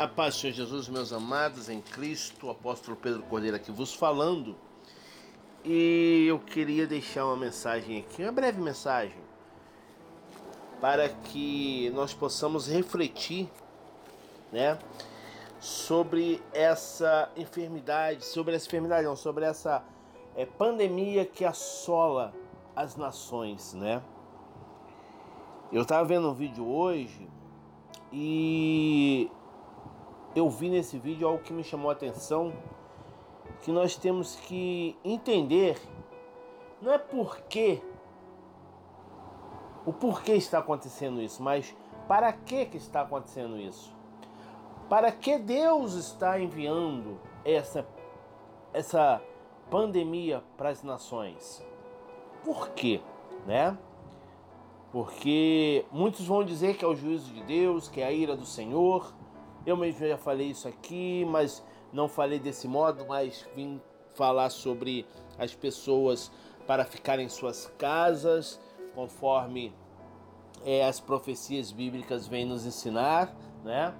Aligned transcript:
A 0.00 0.08
paz 0.08 0.34
do 0.34 0.40
Senhor 0.40 0.54
Jesus, 0.54 0.88
meus 0.88 1.12
amados 1.12 1.68
em 1.68 1.82
Cristo, 1.82 2.46
o 2.46 2.50
apóstolo 2.50 2.96
Pedro 2.96 3.22
Cordeiro 3.24 3.54
aqui 3.54 3.70
vos 3.70 3.92
falando. 3.92 4.56
E 5.62 6.24
eu 6.26 6.38
queria 6.38 6.86
deixar 6.86 7.26
uma 7.26 7.36
mensagem 7.36 7.98
aqui, 7.98 8.22
uma 8.22 8.32
breve 8.32 8.62
mensagem, 8.62 9.20
para 10.80 11.06
que 11.10 11.90
nós 11.90 12.14
possamos 12.14 12.66
refletir, 12.66 13.46
né, 14.50 14.78
sobre 15.60 16.42
essa 16.54 17.30
enfermidade, 17.36 18.24
sobre 18.24 18.54
essa 18.54 18.68
enfermidade, 18.68 19.06
não, 19.06 19.14
sobre 19.14 19.44
essa 19.44 19.84
é, 20.34 20.46
pandemia 20.46 21.26
que 21.26 21.44
assola 21.44 22.32
as 22.74 22.96
nações, 22.96 23.74
né? 23.74 24.02
Eu 25.70 25.82
estava 25.82 26.08
vendo 26.08 26.30
um 26.30 26.32
vídeo 26.32 26.66
hoje 26.66 27.28
e 28.10 29.30
eu 30.34 30.48
vi 30.48 30.68
nesse 30.68 30.98
vídeo 30.98 31.26
algo 31.26 31.42
que 31.42 31.52
me 31.52 31.64
chamou 31.64 31.90
a 31.90 31.92
atenção, 31.92 32.52
que 33.62 33.70
nós 33.70 33.96
temos 33.96 34.36
que 34.36 34.96
entender 35.04 35.78
não 36.80 36.92
é 36.92 36.98
porque 36.98 37.82
o 39.84 39.92
porquê 39.92 40.32
está 40.32 40.58
acontecendo 40.60 41.20
isso, 41.20 41.42
mas 41.42 41.76
para 42.08 42.32
que 42.32 42.64
que 42.66 42.78
está 42.78 43.02
acontecendo 43.02 43.58
isso? 43.58 43.94
Para 44.88 45.12
que 45.12 45.38
Deus 45.38 45.92
está 45.92 46.40
enviando 46.40 47.18
essa 47.44 47.86
essa 48.72 49.20
pandemia 49.68 50.42
para 50.56 50.70
as 50.70 50.82
nações? 50.82 51.64
Por 52.44 52.70
quê, 52.70 53.00
né? 53.46 53.76
Porque 54.90 55.84
muitos 55.92 56.26
vão 56.26 56.42
dizer 56.42 56.76
que 56.76 56.84
é 56.84 56.88
o 56.88 56.96
juízo 56.96 57.32
de 57.32 57.42
Deus, 57.42 57.88
que 57.88 58.00
é 58.00 58.06
a 58.06 58.12
ira 58.12 58.36
do 58.36 58.46
Senhor, 58.46 59.12
eu 59.66 59.76
mesmo 59.76 60.06
já 60.06 60.16
falei 60.16 60.48
isso 60.48 60.68
aqui, 60.68 61.24
mas 61.28 61.64
não 61.92 62.08
falei 62.08 62.38
desse 62.38 62.66
modo, 62.66 63.04
mas 63.06 63.46
vim 63.54 63.80
falar 64.14 64.50
sobre 64.50 65.06
as 65.38 65.54
pessoas 65.54 66.30
para 66.66 66.84
ficarem 66.84 67.26
em 67.26 67.28
suas 67.28 67.66
casas, 67.78 68.60
conforme 68.94 69.72
é, 70.64 70.84
as 70.84 71.00
profecias 71.00 71.72
bíblicas 71.72 72.26
vêm 72.26 72.44
nos 72.44 72.66
ensinar, 72.66 73.34
né? 73.64 73.94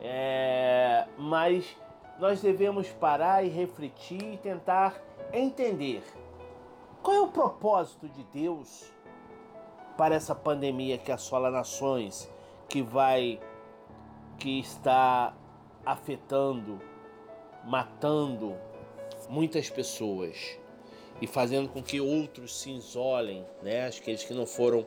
É, 0.00 1.06
mas 1.16 1.76
nós 2.18 2.40
devemos 2.40 2.88
parar 2.88 3.44
e 3.44 3.48
refletir 3.48 4.34
e 4.34 4.36
tentar 4.36 5.00
entender 5.32 6.02
qual 7.02 7.16
é 7.16 7.20
o 7.20 7.28
propósito 7.28 8.08
de 8.08 8.22
Deus 8.24 8.92
para 9.96 10.14
essa 10.14 10.34
pandemia 10.34 10.98
que 10.98 11.12
assola 11.12 11.50
nações, 11.50 12.30
que 12.68 12.82
vai 12.82 13.40
que 14.42 14.58
está 14.58 15.32
afetando, 15.86 16.80
matando 17.64 18.56
muitas 19.28 19.70
pessoas 19.70 20.58
e 21.20 21.28
fazendo 21.28 21.68
com 21.68 21.80
que 21.80 22.00
outros 22.00 22.60
se 22.60 22.72
isolem, 22.72 23.46
né? 23.62 23.86
Aqueles 23.86 24.24
que 24.24 24.34
não 24.34 24.44
foram 24.44 24.84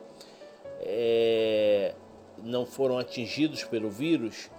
é, 0.80 1.94
não 2.42 2.66
foram 2.66 2.98
atingidos 2.98 3.64
pelo 3.64 3.90
vírus 3.90 4.50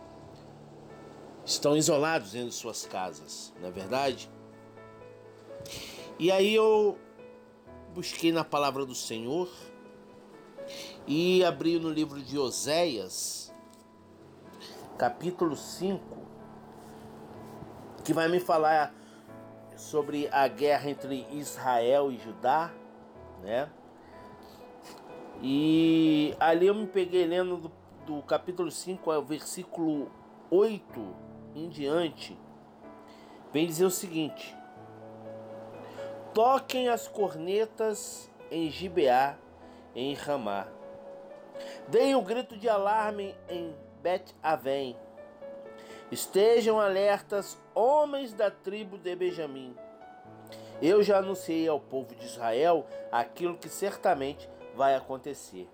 estão 1.45 1.77
isolados 1.77 2.31
dentro 2.31 2.49
de 2.49 2.55
suas 2.55 2.87
casas, 2.87 3.53
não 3.61 3.69
é 3.69 3.71
verdade? 3.71 4.27
E 6.17 6.31
aí 6.31 6.55
eu 6.55 6.97
busquei 7.93 8.31
na 8.31 8.43
palavra 8.43 8.83
do 8.83 8.95
Senhor 8.95 9.47
e 11.05 11.43
abri 11.43 11.77
no 11.77 11.91
livro 11.91 12.19
de 12.19 12.39
Oséias, 12.39 13.46
capítulo 14.97 15.55
5, 15.55 16.01
que 18.03 18.13
vai 18.13 18.27
me 18.27 18.39
falar 18.39 18.93
sobre 19.75 20.27
a 20.31 20.47
guerra 20.47 20.89
entre 20.89 21.27
Israel 21.31 22.11
e 22.11 22.17
Judá, 22.17 22.71
né? 23.43 23.69
E 25.39 26.35
ali 26.39 26.65
eu 26.65 26.73
me 26.73 26.87
peguei 26.87 27.27
lendo 27.27 27.57
do, 27.57 27.71
do 28.07 28.23
capítulo 28.23 28.71
5 28.71 29.11
ao 29.11 29.23
versículo 29.23 30.11
8 30.49 31.15
em 31.55 31.69
diante. 31.69 32.35
Vem 33.53 33.67
dizer 33.67 33.85
o 33.85 33.91
seguinte: 33.91 34.57
Toquem 36.33 36.89
as 36.89 37.07
cornetas 37.07 38.31
em 38.49 38.67
Gibeá, 38.71 39.37
em 39.93 40.15
Ramá. 40.15 40.67
Deem 41.87 42.15
o 42.15 42.21
grito 42.21 42.57
de 42.57 42.67
alarme 42.67 43.35
em 43.47 43.75
Bet 44.01 44.35
Aven. 44.41 44.95
Estejam 46.11 46.79
alertas, 46.79 47.57
homens 47.75 48.33
da 48.33 48.49
tribo 48.49 48.97
de 48.97 49.15
Benjamim. 49.15 49.75
Eu 50.81 51.03
já 51.03 51.17
anunciei 51.17 51.67
ao 51.67 51.79
povo 51.79 52.15
de 52.15 52.25
Israel 52.25 52.85
aquilo 53.11 53.57
que 53.57 53.67
certamente 53.67 54.49
vai 54.75 54.95
acontecer. 54.95 55.67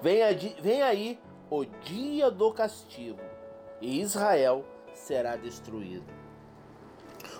Vem, 0.00 0.20
vem 0.60 0.82
aí 0.82 1.18
o 1.48 1.64
dia 1.64 2.30
do 2.30 2.52
castigo, 2.52 3.20
e 3.80 4.00
Israel 4.00 4.64
será 4.94 5.36
destruído. 5.36 6.12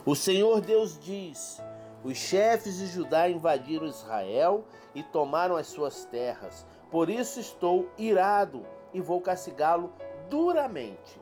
O 0.07 0.15
Senhor 0.15 0.61
Deus 0.61 0.99
diz: 0.99 1.61
os 2.05 2.17
chefes 2.17 2.79
de 2.79 2.87
Judá 2.87 3.29
invadiram 3.29 3.87
Israel 3.87 4.65
e 4.95 5.03
tomaram 5.03 5.57
as 5.57 5.67
suas 5.67 6.05
terras. 6.05 6.67
Por 6.91 7.09
isso 7.09 7.41
estou 7.41 7.89
irado 7.97 8.65
e 8.93 9.01
vou 9.01 9.21
castigá-lo 9.21 9.93
duramente. 10.29 11.21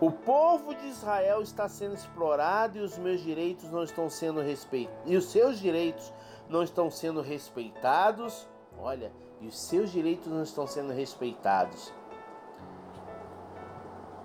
O 0.00 0.10
povo 0.10 0.74
de 0.74 0.86
Israel 0.86 1.42
está 1.42 1.68
sendo 1.68 1.94
explorado 1.94 2.78
e 2.78 2.80
os 2.80 2.96
meus 2.96 3.20
direitos 3.20 3.70
não 3.70 3.82
estão 3.82 4.08
sendo 4.08 4.40
respeitados. 4.40 5.02
E 5.04 5.14
os 5.16 5.26
seus 5.30 5.58
direitos 5.58 6.10
não 6.48 6.62
estão 6.62 6.90
sendo 6.90 7.20
respeitados. 7.20 8.48
Olha, 8.78 9.12
e 9.40 9.46
os 9.46 9.60
seus 9.60 9.92
direitos 9.92 10.26
não 10.28 10.42
estão 10.42 10.66
sendo 10.66 10.92
respeitados. 10.92 11.92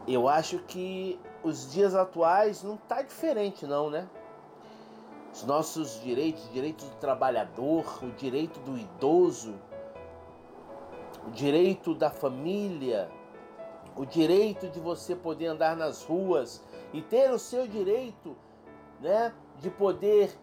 Eu 0.07 0.29
acho 0.29 0.59
que 0.59 1.19
os 1.43 1.71
dias 1.71 1.93
atuais 1.93 2.63
não 2.63 2.77
tá 2.77 3.01
diferente 3.01 3.65
não, 3.65 3.89
né? 3.89 4.07
Os 5.33 5.43
nossos 5.43 6.01
direitos, 6.01 6.45
o 6.45 6.53
direito 6.53 6.85
do 6.85 6.95
trabalhador, 6.95 7.99
o 8.01 8.11
direito 8.11 8.59
do 8.61 8.77
idoso, 8.77 9.55
o 11.27 11.31
direito 11.31 11.93
da 11.95 12.09
família, 12.09 13.09
o 13.95 14.05
direito 14.05 14.69
de 14.69 14.79
você 14.79 15.15
poder 15.15 15.47
andar 15.47 15.75
nas 15.75 16.03
ruas 16.03 16.63
e 16.93 17.01
ter 17.01 17.31
o 17.31 17.39
seu 17.39 17.67
direito, 17.67 18.35
né, 18.99 19.33
de 19.59 19.69
poder 19.69 20.37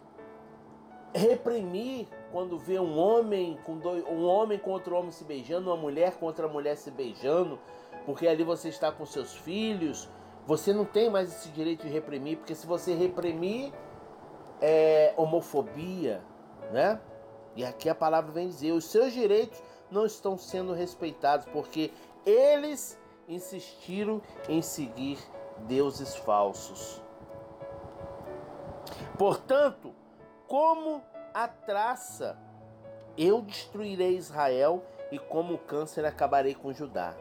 reprimir 1.13 2.07
quando 2.31 2.57
vê 2.57 2.79
um 2.79 2.97
homem 2.97 3.57
com 3.63 3.77
dois, 3.77 4.03
um 4.05 4.25
homem 4.25 4.57
contra 4.57 4.93
um 4.93 4.97
homem 4.97 5.11
se 5.11 5.23
beijando, 5.23 5.69
uma 5.69 5.77
mulher 5.77 6.17
contra 6.17 6.47
a 6.47 6.49
mulher 6.49 6.75
se 6.75 6.89
beijando, 6.89 7.59
porque 8.05 8.27
ali 8.27 8.43
você 8.43 8.69
está 8.69 8.91
com 8.91 9.05
seus 9.05 9.35
filhos, 9.35 10.09
você 10.45 10.73
não 10.73 10.83
tem 10.83 11.09
mais 11.09 11.31
esse 11.31 11.49
direito 11.49 11.85
de 11.85 11.93
reprimir, 11.93 12.37
porque 12.37 12.55
se 12.55 12.65
você 12.65 12.93
reprimir 12.95 13.71
é 14.59 15.13
homofobia, 15.15 16.21
né? 16.71 16.99
E 17.55 17.63
aqui 17.63 17.87
a 17.87 17.95
palavra 17.95 18.31
vem 18.31 18.47
dizer: 18.47 18.71
os 18.71 18.85
seus 18.85 19.13
direitos 19.13 19.61
não 19.93 20.05
estão 20.05 20.37
sendo 20.37 20.73
respeitados 20.73 21.45
porque 21.53 21.91
eles 22.25 22.99
insistiram 23.27 24.21
em 24.49 24.61
seguir 24.61 25.19
deuses 25.67 26.15
falsos. 26.15 27.01
Portanto, 29.17 29.93
como 30.47 31.01
a 31.33 31.47
traça, 31.47 32.37
eu 33.17 33.41
destruirei 33.41 34.17
Israel 34.17 34.83
e 35.11 35.19
como 35.19 35.57
câncer 35.59 36.03
acabarei 36.05 36.55
com 36.55 36.73
Judá. 36.73 37.15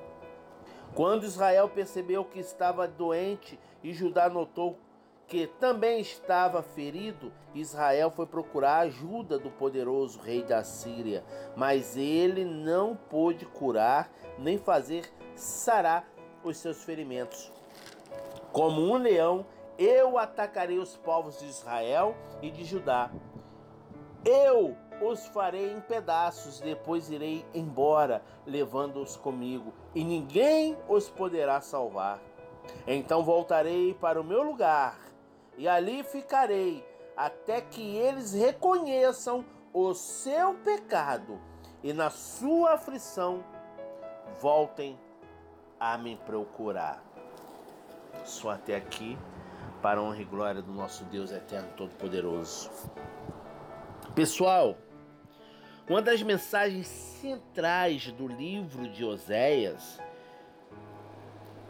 Quando 0.95 1.25
Israel 1.25 1.69
percebeu 1.69 2.25
que 2.25 2.41
estava 2.41 2.89
doente 2.89 3.59
e 3.83 3.93
Judá 3.93 4.29
notou 4.29 4.79
que 5.27 5.47
também 5.47 6.01
estava 6.01 6.63
ferido, 6.63 7.33
Israel 7.55 8.11
foi 8.11 8.27
procurar 8.27 8.77
a 8.77 8.81
ajuda 8.81 9.39
do 9.39 9.51
poderoso 9.51 10.21
rei 10.21 10.43
da 10.43 10.63
Síria, 10.63 11.25
mas 11.57 11.97
ele 11.97 12.45
não 12.45 12.95
pôde 12.95 13.47
curar 13.47 14.11
nem 14.39 14.59
fazer 14.59 15.11
sarar 15.35 16.07
os 16.45 16.59
seus 16.59 16.85
ferimentos. 16.85 17.51
Como 18.53 18.83
um 18.83 18.97
leão, 18.97 19.47
eu 19.79 20.19
atacarei 20.19 20.79
os 20.79 20.97
povos 20.97 21.39
de 21.39 21.47
Israel 21.47 22.15
e 22.43 22.51
de 22.51 22.65
Judá. 22.65 23.11
Eu 24.25 24.77
os 25.01 25.27
farei 25.27 25.73
em 25.73 25.81
pedaços, 25.81 26.61
depois 26.61 27.11
irei 27.11 27.45
embora, 27.55 28.23
levando-os 28.47 29.17
comigo, 29.17 29.73
e 29.95 30.05
ninguém 30.05 30.77
os 30.89 31.09
poderá 31.09 31.61
salvar. 31.61 32.21
Então 32.87 33.25
voltarei 33.25 33.95
para 33.95 34.21
o 34.21 34.25
meu 34.25 34.43
lugar 34.43 35.12
e 35.63 35.69
ali 35.69 36.03
ficarei 36.03 36.85
até 37.17 37.61
que 37.61 37.95
eles 37.95 38.33
reconheçam 38.33 39.45
o 39.73 39.95
seu 39.95 40.55
pecado 40.55 41.39
e 41.85 41.93
na 41.93 42.11
sua 42.11 42.73
aflição 42.73 43.45
voltem 44.41 44.99
a 45.79 45.97
me 45.97 46.17
procurar. 46.17 47.01
Só 48.25 48.51
até 48.51 48.75
aqui, 48.75 49.17
para 49.81 50.01
a 50.01 50.03
honra 50.03 50.23
e 50.23 50.25
glória 50.25 50.61
do 50.61 50.73
nosso 50.73 51.05
Deus 51.05 51.31
eterno 51.31 51.69
todo-poderoso. 51.77 52.69
Pessoal, 54.17 54.77
uma 55.89 56.03
das 56.03 56.25
mensagens 56.25 56.89
centrais 56.89 58.11
do 58.11 58.27
livro 58.27 58.89
de 58.89 59.05
Oséias 59.05 60.01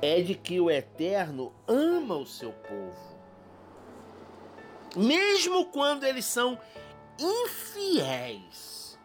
é 0.00 0.22
de 0.22 0.34
que 0.34 0.58
o 0.58 0.70
Eterno 0.70 1.52
ama 1.68 2.16
o 2.16 2.24
seu 2.24 2.52
povo. 2.52 3.11
Mesmo 4.96 5.66
quando 5.66 6.04
eles 6.04 6.24
são 6.24 6.58
infiéis. 7.18 8.98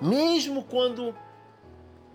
Mesmo 0.00 0.64
quando 0.64 1.16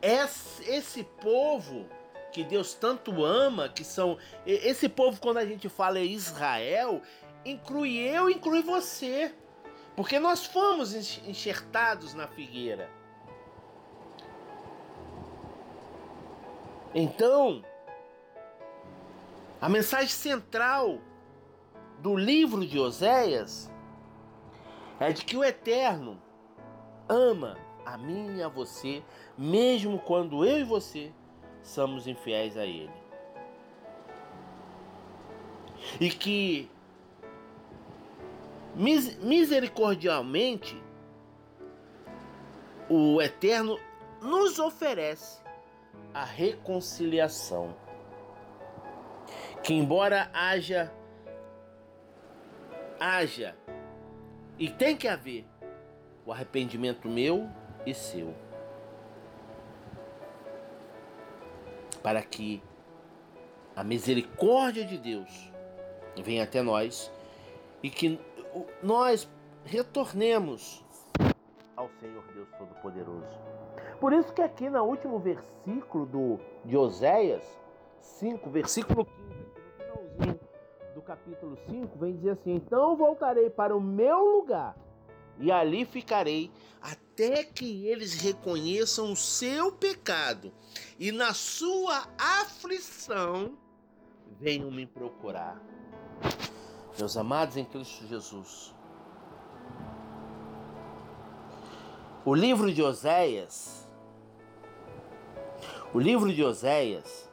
esse 0.02 1.04
povo 1.04 1.88
que 2.32 2.44
Deus 2.44 2.74
tanto 2.74 3.26
ama, 3.26 3.68
que 3.68 3.84
são 3.84 4.18
esse 4.46 4.88
povo 4.88 5.20
quando 5.20 5.38
a 5.38 5.46
gente 5.46 5.68
fala 5.68 6.00
é 6.00 6.06
Israel, 6.06 7.02
inclui 7.44 7.98
eu, 7.98 8.30
inclui 8.30 8.62
você. 8.62 9.34
Porque 9.96 10.18
nós 10.20 10.46
fomos 10.46 10.94
enxertados 10.94 12.14
na 12.14 12.28
figueira. 12.28 12.90
Então, 16.94 17.64
a 19.62 19.69
mensagem 19.69 20.10
central 20.10 21.00
do 22.00 22.18
livro 22.18 22.66
de 22.66 22.80
Oséias 22.80 23.72
é 25.00 25.13
de 25.13 25.24
que 25.24 25.38
o 25.38 25.44
Eterno 25.44 26.19
ama 27.08 27.56
a 27.86 27.96
mim 27.96 28.38
e 28.38 28.44
a 28.44 28.48
você, 28.48 29.04
mesmo 29.38 30.00
quando 30.00 30.44
eu 30.44 30.60
e 30.60 30.63
você 30.63 31.13
somos 31.62 32.08
infiéis 32.08 32.58
a 32.58 32.66
Ele. 32.66 32.90
E 36.00 36.10
que 36.10 36.69
misericordialmente 39.22 40.81
o 42.90 43.22
Eterno 43.22 43.80
nos 44.22 44.57
oferece 44.57 45.40
a 46.14 46.24
reconciliação 46.24 47.75
que 49.63 49.74
embora 49.74 50.30
haja 50.34 50.92
haja 53.00 53.56
e 54.58 54.69
tem 54.69 54.96
que 54.96 55.08
haver 55.08 55.46
o 56.25 56.31
arrependimento 56.31 57.08
meu 57.08 57.50
e 57.86 57.94
seu 57.94 58.34
para 62.04 62.22
que 62.22 62.62
a 63.75 63.84
misericórdia 63.84 64.86
de 64.86 64.98
Deus 64.98 65.52
venha 66.24 66.44
até 66.44 66.62
nós 66.62 67.12
e 67.81 67.90
que 67.90 68.19
nós 68.81 69.30
retornemos 69.64 70.84
ao 71.75 71.90
Senhor 72.00 72.24
Deus 72.34 72.48
Todo-Poderoso. 72.57 73.40
Por 74.00 74.14
isso 74.14 74.34
que 74.34 74.42
aqui 74.42 74.69
no 74.69 74.84
último 74.84 75.19
versículo 75.19 76.06
do, 76.06 76.40
de 76.66 76.75
Oséias 76.75 77.44
5, 78.02 78.50
versículo 78.50 79.06
15, 79.06 79.20
capítulo 81.12 81.58
5, 81.69 82.00
vem 82.00 82.16
dizer 82.16 82.31
assim: 82.31 82.56
Então 82.56 82.96
voltarei 82.96 83.50
para 83.50 83.75
o 83.75 83.81
meu 83.81 84.38
lugar 84.38 84.78
e 85.38 85.52
ali 85.52 85.84
ficarei 85.84 86.50
até 86.81 87.44
que 87.44 87.86
eles 87.86 88.13
reconheçam 88.13 89.12
o 89.12 89.16
seu 89.16 89.74
pecado 89.74 90.54
e 90.98 91.12
na 91.12 91.34
sua 91.34 92.08
aflição 92.18 93.58
venham 94.40 94.72
me 94.72 94.86
procurar. 94.86 95.62
Meus 96.98 97.18
amados 97.18 97.57
em 97.57 97.66
Cristo 97.66 98.07
Jesus, 98.07 98.74
o 102.24 102.34
livro 102.34 102.74
de 102.74 102.81
Oséias, 102.81 103.86
o 105.94 106.00
livro 106.00 106.34
de 106.34 106.42
Oséias, 106.42 107.30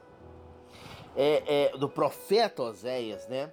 é, 1.15 1.67
é, 1.67 1.77
do 1.77 1.89
profeta 1.89 2.63
Oséias, 2.63 3.29
né? 3.29 3.53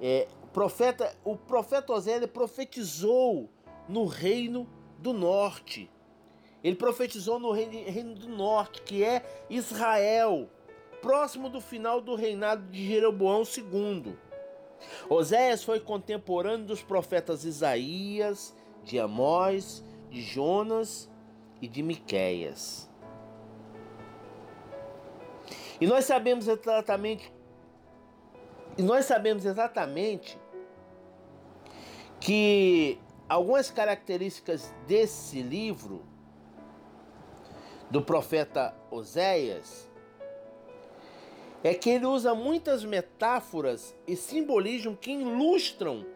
É, 0.00 0.26
o 0.42 0.46
profeta, 0.48 1.14
o 1.24 1.36
profeta 1.36 1.92
Oséias 1.92 2.26
profetizou 2.26 3.50
no 3.88 4.06
reino 4.06 4.68
do 4.98 5.12
norte. 5.12 5.90
Ele 6.62 6.76
profetizou 6.76 7.38
no 7.38 7.52
reino 7.52 8.14
do 8.14 8.28
norte, 8.28 8.82
que 8.82 9.02
é 9.02 9.24
Israel, 9.48 10.48
próximo 11.00 11.48
do 11.48 11.60
final 11.60 12.00
do 12.00 12.14
reinado 12.14 12.70
de 12.70 12.86
Jeroboão 12.86 13.42
II. 13.42 14.16
Oséias 15.08 15.64
foi 15.64 15.80
contemporâneo 15.80 16.66
dos 16.66 16.82
profetas 16.82 17.44
Isaías, 17.44 18.54
de 18.84 18.98
Amós, 18.98 19.84
de 20.10 20.20
Jonas 20.22 21.10
e 21.60 21.68
de 21.68 21.82
Miqueias. 21.82 22.88
E 25.80 25.86
nós 25.86 26.04
sabemos 26.04 26.46
exatamente 26.46 27.32
e 28.80 28.82
nós 28.82 29.04
sabemos 29.04 29.44
exatamente 29.44 30.38
que 32.18 32.98
algumas 33.28 33.70
características 33.70 34.74
desse 34.86 35.42
livro 35.42 36.02
do 37.90 38.00
profeta 38.00 38.74
Oséias 38.90 39.86
é 41.62 41.74
que 41.74 41.90
ele 41.90 42.06
usa 42.06 42.34
muitas 42.34 42.82
metáforas 42.82 43.94
e 44.06 44.16
simbolismo 44.16 44.96
que 44.96 45.10
ilustram 45.10 46.06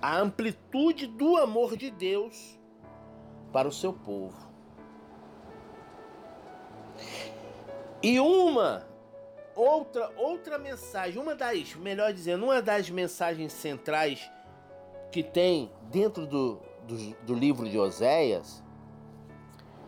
a 0.00 0.18
amplitude 0.20 1.06
do 1.06 1.36
amor 1.36 1.76
de 1.76 1.90
Deus 1.90 2.58
para 3.52 3.68
o 3.68 3.72
seu 3.72 3.92
povo. 3.92 4.50
E 8.02 8.18
uma 8.18 8.90
outra 9.54 10.10
outra 10.16 10.58
mensagem, 10.58 11.20
uma 11.20 11.34
das, 11.34 11.74
melhor 11.74 12.12
dizendo, 12.12 12.44
uma 12.44 12.60
das 12.62 12.88
mensagens 12.90 13.52
centrais 13.52 14.30
que 15.10 15.22
tem 15.22 15.70
dentro 15.90 16.26
do, 16.26 16.60
do, 16.84 16.96
do 17.26 17.34
livro 17.34 17.68
de 17.68 17.78
Oséias 17.78 18.62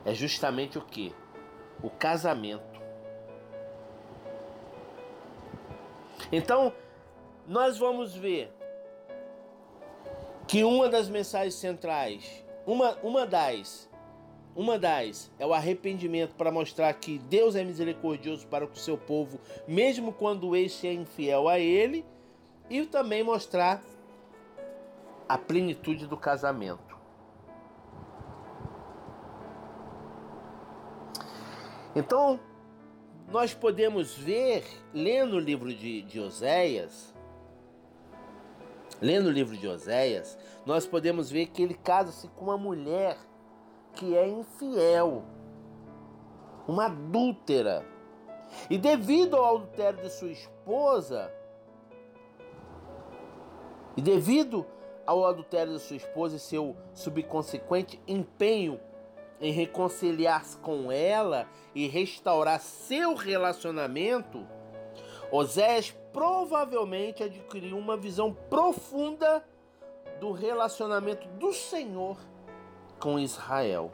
é 0.04 0.12
justamente 0.12 0.78
o 0.78 0.82
que? 0.82 1.14
O 1.82 1.88
casamento. 1.88 2.80
Então, 6.30 6.72
nós 7.46 7.78
vamos 7.78 8.14
ver 8.14 8.52
que 10.46 10.62
uma 10.62 10.88
das 10.88 11.08
mensagens 11.08 11.54
centrais, 11.54 12.44
uma, 12.66 12.92
uma 13.02 13.26
das, 13.26 13.88
uma 14.56 14.78
das 14.78 15.30
é 15.38 15.44
o 15.44 15.52
arrependimento 15.52 16.34
para 16.36 16.52
mostrar 16.52 16.92
que 16.94 17.18
Deus 17.18 17.56
é 17.56 17.64
misericordioso 17.64 18.46
para 18.46 18.64
o 18.64 18.76
seu 18.76 18.96
povo, 18.96 19.40
mesmo 19.66 20.12
quando 20.12 20.54
este 20.54 20.86
é 20.86 20.92
infiel 20.92 21.48
a 21.48 21.58
ele, 21.58 22.04
e 22.70 22.86
também 22.86 23.22
mostrar 23.22 23.82
a 25.28 25.36
plenitude 25.36 26.06
do 26.06 26.16
casamento. 26.16 26.94
Então, 31.96 32.38
nós 33.28 33.54
podemos 33.54 34.14
ver, 34.14 34.64
lendo 34.92 35.36
o 35.36 35.40
livro 35.40 35.72
de, 35.72 36.02
de 36.02 36.20
Oséias, 36.20 37.14
lendo 39.00 39.26
o 39.26 39.32
livro 39.32 39.56
de 39.56 39.66
Oséias, 39.66 40.38
nós 40.64 40.86
podemos 40.86 41.30
ver 41.30 41.46
que 41.46 41.62
ele 41.62 41.74
casa-se 41.74 42.28
com 42.28 42.46
uma 42.46 42.58
mulher 42.58 43.16
que 43.94 44.16
é 44.16 44.26
infiel, 44.26 45.22
uma 46.66 46.86
adúltera. 46.86 47.84
E 48.70 48.78
devido 48.78 49.36
ao 49.36 49.56
adultério 49.56 50.00
de 50.02 50.10
sua 50.10 50.30
esposa, 50.30 51.32
e 53.96 54.02
devido 54.02 54.66
ao 55.06 55.24
adultério 55.26 55.72
de 55.72 55.80
sua 55.80 55.96
esposa 55.96 56.36
e 56.36 56.40
seu 56.40 56.76
subconsequente 56.92 58.00
empenho 58.06 58.80
em 59.40 59.52
reconciliar-se 59.52 60.56
com 60.58 60.90
ela 60.90 61.46
e 61.74 61.86
restaurar 61.86 62.60
seu 62.60 63.14
relacionamento, 63.14 64.46
Osés 65.30 65.94
provavelmente 66.12 67.22
adquiriu 67.22 67.76
uma 67.76 67.96
visão 67.96 68.32
profunda 68.48 69.44
do 70.20 70.32
relacionamento 70.32 71.26
do 71.28 71.52
Senhor 71.52 72.16
com 72.98 73.18
Israel, 73.18 73.90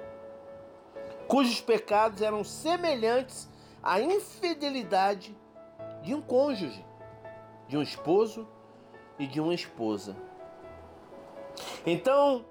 cujos 1.26 1.60
pecados 1.60 2.22
eram 2.22 2.44
semelhantes 2.44 3.48
à 3.82 4.00
infidelidade 4.00 5.36
de 6.02 6.14
um 6.14 6.20
cônjuge, 6.20 6.84
de 7.68 7.76
um 7.76 7.82
esposo 7.82 8.48
e 9.18 9.26
de 9.26 9.40
uma 9.40 9.54
esposa. 9.54 10.16
Então, 11.86 12.44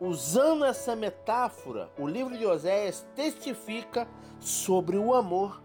usando 0.00 0.64
essa 0.64 0.94
metáfora, 0.94 1.90
o 1.98 2.06
livro 2.06 2.36
de 2.36 2.46
Oséias 2.46 3.06
testifica 3.14 4.08
sobre 4.40 4.96
o 4.96 5.14
amor 5.14 5.62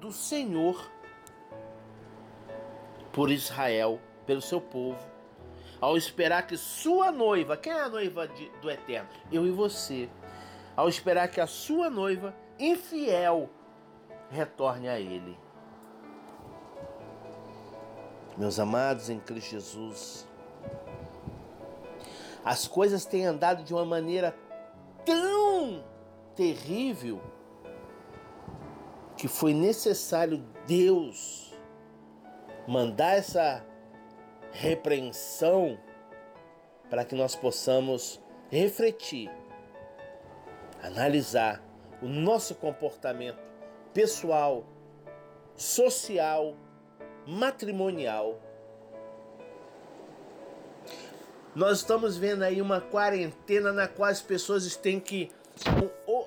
do 0.00 0.12
Senhor 0.12 0.90
por 3.12 3.30
Israel, 3.30 4.00
pelo 4.26 4.42
seu 4.42 4.60
povo, 4.60 5.13
ao 5.80 5.96
esperar 5.96 6.46
que 6.46 6.56
sua 6.56 7.10
noiva, 7.10 7.56
quem 7.56 7.72
é 7.72 7.80
a 7.80 7.88
noiva 7.88 8.28
de, 8.28 8.48
do 8.60 8.70
Eterno? 8.70 9.08
Eu 9.30 9.46
e 9.46 9.50
você. 9.50 10.08
Ao 10.76 10.88
esperar 10.88 11.28
que 11.28 11.40
a 11.40 11.46
sua 11.46 11.88
noiva, 11.88 12.34
infiel, 12.58 13.48
retorne 14.30 14.88
a 14.88 14.98
Ele. 14.98 15.38
Meus 18.36 18.58
amados 18.58 19.08
em 19.08 19.20
Cristo 19.20 19.50
Jesus, 19.50 20.26
as 22.44 22.66
coisas 22.66 23.04
têm 23.06 23.24
andado 23.24 23.62
de 23.62 23.72
uma 23.72 23.84
maneira 23.84 24.36
tão 25.04 25.84
terrível 26.34 27.22
que 29.16 29.28
foi 29.28 29.54
necessário 29.54 30.44
Deus 30.66 31.54
mandar 32.66 33.16
essa 33.16 33.64
repreensão 34.54 35.78
para 36.88 37.04
que 37.04 37.14
nós 37.14 37.34
possamos 37.34 38.20
refletir, 38.48 39.28
analisar 40.80 41.60
o 42.00 42.06
nosso 42.06 42.54
comportamento 42.54 43.42
pessoal, 43.92 44.64
social, 45.56 46.54
matrimonial. 47.26 48.40
Nós 51.54 51.78
estamos 51.78 52.16
vendo 52.16 52.42
aí 52.42 52.62
uma 52.62 52.80
quarentena 52.80 53.72
na 53.72 53.88
qual 53.88 54.08
as 54.08 54.22
pessoas 54.22 54.76
têm 54.76 55.00
que 55.00 55.32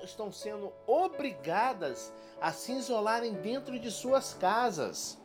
estão 0.04 0.30
sendo 0.30 0.72
obrigadas 0.86 2.12
a 2.40 2.52
se 2.52 2.72
isolarem 2.72 3.34
dentro 3.34 3.78
de 3.78 3.90
suas 3.90 4.34
casas. 4.34 5.17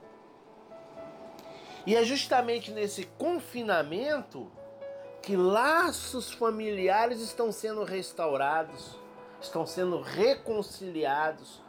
E 1.86 1.96
é 1.96 2.04
justamente 2.04 2.72
nesse 2.72 3.06
confinamento 3.18 4.50
que 5.22 5.36
laços 5.36 6.32
familiares 6.32 7.20
estão 7.20 7.52
sendo 7.52 7.84
restaurados, 7.84 8.98
estão 9.42 9.66
sendo 9.66 10.02
reconciliados. 10.02 11.62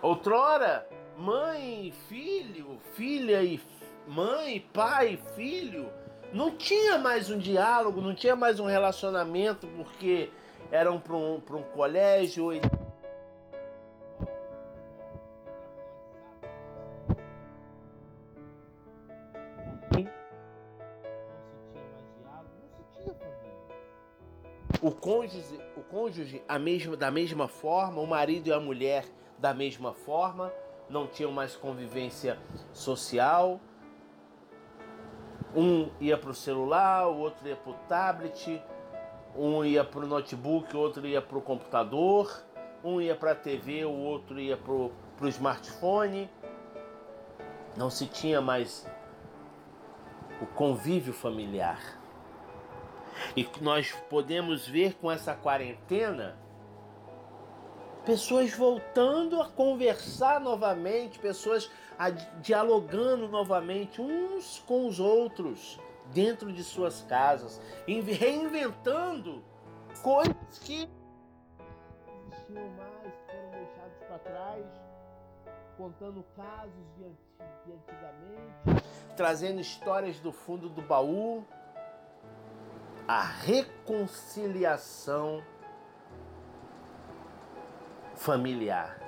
Outrora, 0.00 0.88
mãe 1.16 1.88
e 1.88 1.92
filho, 2.08 2.80
filha 2.94 3.42
e 3.42 3.60
mãe, 4.06 4.68
pai 4.72 5.14
e 5.14 5.34
filho, 5.34 5.88
não 6.32 6.56
tinha 6.56 6.98
mais 6.98 7.30
um 7.30 7.38
diálogo, 7.38 8.00
não 8.00 8.14
tinha 8.14 8.34
mais 8.34 8.58
um 8.58 8.66
relacionamento, 8.66 9.66
porque 9.76 10.30
eram 10.70 10.98
para 10.98 11.14
um, 11.14 11.34
um 11.34 11.62
colégio. 11.74 12.50
Cônjuge, 25.12 25.60
o 25.76 25.82
cônjuge 25.82 26.42
a 26.48 26.58
mesma, 26.58 26.96
da 26.96 27.10
mesma 27.10 27.46
forma, 27.46 28.00
o 28.00 28.06
marido 28.06 28.48
e 28.48 28.52
a 28.52 28.58
mulher 28.58 29.04
da 29.38 29.52
mesma 29.52 29.92
forma, 29.92 30.52
não 30.88 31.06
tinham 31.06 31.30
mais 31.30 31.54
convivência 31.54 32.38
social. 32.72 33.60
Um 35.54 35.90
ia 36.00 36.16
para 36.16 36.30
o 36.30 36.34
celular, 36.34 37.08
o 37.08 37.18
outro 37.18 37.46
ia 37.46 37.56
para 37.56 37.70
o 37.70 37.74
tablet, 37.88 38.62
um 39.36 39.62
ia 39.64 39.84
para 39.84 40.00
o 40.00 40.06
notebook, 40.06 40.74
o 40.74 40.80
outro 40.80 41.06
ia 41.06 41.20
para 41.20 41.36
o 41.36 41.42
computador, 41.42 42.42
um 42.82 43.00
ia 43.00 43.14
para 43.14 43.32
a 43.32 43.34
TV, 43.34 43.84
o 43.84 43.92
outro 43.92 44.40
ia 44.40 44.56
para 44.56 44.72
o 44.72 45.28
smartphone. 45.28 46.30
Não 47.76 47.90
se 47.90 48.06
tinha 48.06 48.40
mais 48.40 48.86
o 50.40 50.46
convívio 50.46 51.12
familiar. 51.12 52.01
E 53.36 53.48
nós 53.60 53.92
podemos 54.08 54.66
ver 54.66 54.94
com 54.94 55.10
essa 55.10 55.34
quarentena 55.34 56.36
pessoas 58.04 58.52
voltando 58.52 59.40
a 59.40 59.48
conversar 59.48 60.40
novamente, 60.40 61.18
pessoas 61.18 61.70
dialogando 62.40 63.28
novamente 63.28 64.00
uns 64.00 64.58
com 64.66 64.88
os 64.88 64.98
outros 64.98 65.78
dentro 66.12 66.52
de 66.52 66.64
suas 66.64 67.02
casas, 67.02 67.60
reinventando 67.86 69.42
coisas 70.02 70.58
que 70.64 70.88
existiam 72.26 72.68
mais, 72.70 73.14
foram 73.26 73.50
deixados 73.50 73.98
para 74.08 74.18
trás, 74.18 74.66
contando 75.76 76.24
casos 76.34 76.84
de 76.96 77.04
antigamente, 77.72 78.84
trazendo 79.16 79.60
histórias 79.60 80.18
do 80.18 80.32
fundo 80.32 80.68
do 80.68 80.82
baú, 80.82 81.44
a 83.06 83.22
reconciliação 83.22 85.42
familiar. 88.14 89.00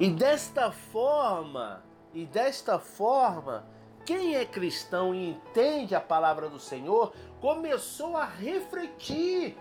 E 0.00 0.10
desta 0.10 0.70
forma, 0.70 1.82
e 2.14 2.24
desta 2.24 2.78
forma, 2.78 3.66
quem 4.04 4.36
é 4.36 4.44
cristão 4.44 5.12
e 5.14 5.30
entende 5.30 5.94
a 5.94 6.00
palavra 6.00 6.48
do 6.48 6.58
Senhor 6.58 7.12
começou 7.40 8.16
a 8.16 8.24
refletir, 8.24 9.56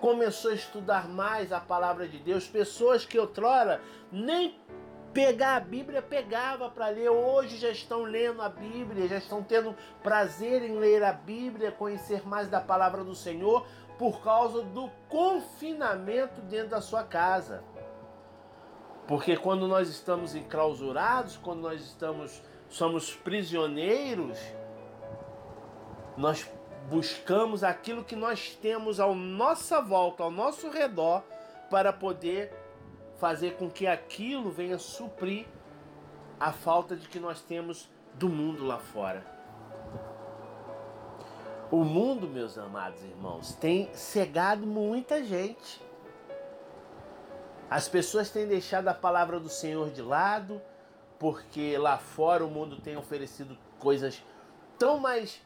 começou 0.00 0.50
a 0.50 0.54
estudar 0.54 1.08
mais 1.08 1.52
a 1.52 1.60
palavra 1.60 2.08
de 2.08 2.18
Deus. 2.18 2.46
Pessoas 2.46 3.04
que 3.04 3.18
outrora 3.18 3.80
nem 4.10 4.58
pegar 5.18 5.56
a 5.56 5.60
Bíblia 5.60 6.00
pegava 6.00 6.70
para 6.70 6.90
ler, 6.90 7.08
hoje 7.08 7.56
já 7.56 7.70
estão 7.70 8.04
lendo 8.04 8.40
a 8.40 8.48
Bíblia, 8.48 9.08
já 9.08 9.16
estão 9.16 9.42
tendo 9.42 9.74
prazer 10.00 10.62
em 10.62 10.78
ler 10.78 11.02
a 11.02 11.12
Bíblia, 11.12 11.72
conhecer 11.72 12.24
mais 12.24 12.46
da 12.46 12.60
palavra 12.60 13.02
do 13.02 13.16
Senhor 13.16 13.66
por 13.98 14.22
causa 14.22 14.62
do 14.62 14.88
confinamento 15.08 16.40
dentro 16.42 16.68
da 16.68 16.80
sua 16.80 17.02
casa. 17.02 17.64
Porque 19.08 19.36
quando 19.36 19.66
nós 19.66 19.88
estamos 19.88 20.36
enclausurados, 20.36 21.36
quando 21.36 21.62
nós 21.62 21.80
estamos 21.80 22.40
somos 22.68 23.12
prisioneiros, 23.12 24.38
nós 26.16 26.48
buscamos 26.88 27.64
aquilo 27.64 28.04
que 28.04 28.14
nós 28.14 28.54
temos 28.54 29.00
ao 29.00 29.16
nossa 29.16 29.80
volta, 29.80 30.22
ao 30.22 30.30
nosso 30.30 30.70
redor, 30.70 31.24
para 31.68 31.92
poder 31.92 32.67
fazer 33.18 33.56
com 33.56 33.68
que 33.68 33.86
aquilo 33.86 34.50
venha 34.50 34.78
suprir 34.78 35.46
a 36.38 36.52
falta 36.52 36.96
de 36.96 37.08
que 37.08 37.18
nós 37.18 37.42
temos 37.42 37.90
do 38.14 38.28
mundo 38.28 38.64
lá 38.64 38.78
fora. 38.78 39.24
O 41.70 41.84
mundo, 41.84 42.28
meus 42.28 42.56
amados 42.56 43.02
irmãos, 43.02 43.54
tem 43.54 43.92
cegado 43.92 44.66
muita 44.66 45.22
gente. 45.22 45.82
As 47.68 47.88
pessoas 47.88 48.30
têm 48.30 48.46
deixado 48.46 48.88
a 48.88 48.94
palavra 48.94 49.38
do 49.38 49.50
Senhor 49.50 49.90
de 49.90 50.00
lado, 50.00 50.62
porque 51.18 51.76
lá 51.76 51.98
fora 51.98 52.44
o 52.44 52.48
mundo 52.48 52.80
tem 52.80 52.96
oferecido 52.96 53.58
coisas 53.78 54.22
tão 54.78 54.98
mais 54.98 55.42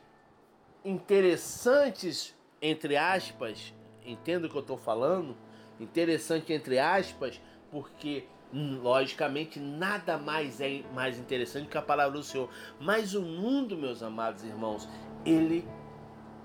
interessantes, 0.84 2.36
entre 2.60 2.96
aspas, 2.96 3.74
entendo 4.04 4.44
o 4.44 4.48
que 4.48 4.56
eu 4.56 4.60
estou 4.60 4.76
falando? 4.76 5.36
Interessante 5.80 6.52
entre 6.52 6.78
aspas, 6.78 7.40
porque 7.72 8.26
hum, 8.52 8.78
logicamente 8.82 9.58
nada 9.58 10.18
mais 10.18 10.60
é 10.60 10.82
mais 10.94 11.18
interessante 11.18 11.68
que 11.68 11.78
a 11.78 11.82
palavra 11.82 12.18
do 12.18 12.22
Senhor. 12.22 12.50
Mas 12.78 13.14
o 13.14 13.22
mundo, 13.22 13.76
meus 13.76 14.02
amados 14.02 14.44
irmãos, 14.44 14.86
ele 15.24 15.66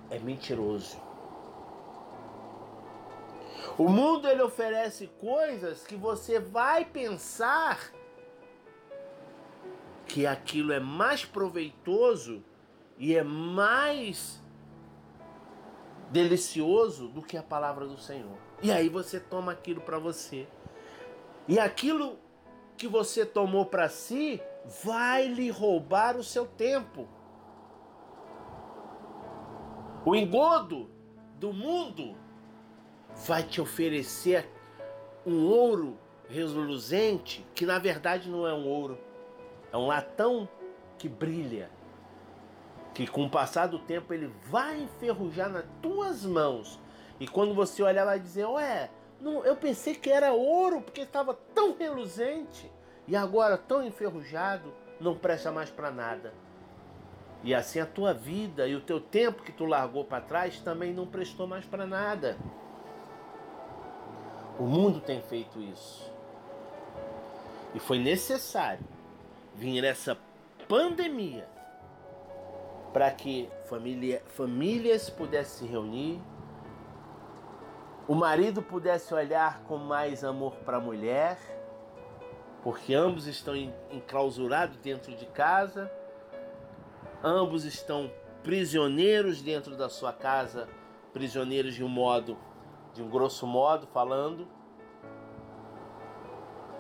é 0.10 0.18
mentiroso. 0.18 1.06
O 3.78 3.90
mundo 3.90 4.28
ele 4.28 4.42
oferece 4.42 5.08
coisas 5.20 5.86
que 5.86 5.96
você 5.96 6.40
vai 6.40 6.84
pensar 6.86 7.92
que 10.08 10.26
aquilo 10.26 10.72
é 10.72 10.80
mais 10.80 11.26
proveitoso 11.26 12.44
e 12.98 13.16
é 13.16 13.24
mais 13.24 14.42
delicioso 16.10 17.10
do 17.10 17.22
que 17.22 17.38
a 17.38 17.44
palavra 17.44 17.86
do 17.86 17.98
Senhor. 17.98 18.38
E 18.64 18.72
aí 18.72 18.90
você 18.90 19.20
toma 19.20 19.52
aquilo 19.52 19.82
para 19.82 20.00
você. 20.00 20.48
E 21.48 21.58
aquilo 21.58 22.20
que 22.76 22.88
você 22.88 23.26
tomou 23.26 23.66
para 23.66 23.90
si 23.90 24.42
vai 24.84 25.28
lhe 25.28 25.50
roubar 25.50 26.18
o 26.18 26.24
seu 26.24 26.46
tempo. 26.46 27.08
O 30.06 30.16
engodo 30.16 30.90
do 31.36 31.54
mundo 31.54 32.16
vai 33.26 33.44
te 33.44 33.62
oferecer 33.62 34.50
um 35.26 35.48
ouro 35.48 35.98
reluzente 36.30 37.46
que 37.56 37.66
na 37.66 37.80
verdade 37.80 38.30
não 38.30 38.46
é 38.46 38.54
um 38.54 38.68
ouro, 38.68 38.98
é 39.72 39.78
um 39.78 39.88
latão 39.88 40.48
que 40.98 41.08
brilha, 41.08 41.70
que 42.94 43.08
com 43.08 43.26
o 43.26 43.30
passar 43.30 43.68
do 43.68 43.80
tempo 43.80 44.14
ele 44.14 44.32
vai 44.50 44.82
enferrujar 44.82 45.50
nas 45.50 45.66
tuas 45.82 46.26
mãos. 46.26 46.80
E 47.20 47.28
quando 47.28 47.54
você 47.54 47.82
olhar, 47.82 48.06
vai 48.06 48.20
dizer: 48.20 48.46
Ué, 48.46 48.90
não, 49.20 49.44
eu 49.46 49.56
pensei 49.56 49.96
que 49.96 50.10
era 50.10 50.34
ouro 50.34 50.82
porque 50.82 51.02
estava 51.02 51.34
tão 51.54 51.76
reluzente 51.76 52.72
e 53.08 53.16
agora 53.16 53.58
tão 53.58 53.84
enferrujado, 53.84 54.74
não 55.00 55.16
presta 55.16 55.52
mais 55.52 55.70
para 55.70 55.92
nada. 55.92 56.34
E 57.44 57.54
assim 57.54 57.80
a 57.80 57.86
tua 57.86 58.14
vida 58.14 58.68
e 58.68 58.76
o 58.76 58.82
teu 58.82 59.00
tempo 59.00 59.44
que 59.44 59.52
tu 59.52 59.66
largou 59.66 60.04
para 60.04 60.22
trás 60.22 60.60
também 60.60 60.94
não 60.94 61.08
prestou 61.08 61.48
mais 61.48 61.66
para 61.66 61.86
nada. 61.86 62.38
O 64.60 64.64
mundo 64.64 65.00
tem 65.00 65.22
feito 65.22 65.62
isso. 65.62 66.12
E 67.74 67.80
foi 67.80 68.00
necessário 68.00 68.84
vir 69.56 69.84
essa 69.84 70.18
pandemia 70.68 71.48
para 72.92 73.12
que 73.12 73.50
família, 73.70 74.22
famílias 74.28 75.10
pudessem 75.10 75.68
se 75.68 75.72
reunir, 75.72 76.20
o 78.08 78.16
marido 78.16 78.62
pudesse 78.62 79.14
olhar 79.14 79.64
com 79.64 79.78
mais 79.78 80.24
amor 80.24 80.56
para 80.58 80.78
a 80.78 80.80
mulher, 80.80 81.38
porque 82.64 82.94
ambos 82.94 83.28
estão 83.28 83.54
enclausurados 83.92 84.78
dentro 84.78 85.14
de 85.16 85.26
casa, 85.26 85.92
ambos 87.22 87.66
estão 87.66 88.10
prisioneiros 88.44 89.42
dentro 89.42 89.76
da 89.76 89.90
sua 89.90 90.14
casa, 90.14 90.70
prisioneiros 91.12 91.76
de 91.76 91.84
um 91.84 91.90
modo, 91.90 92.38
de 92.94 93.04
um 93.04 93.10
grosso 93.10 93.46
modo 93.46 93.86
falando, 93.88 94.48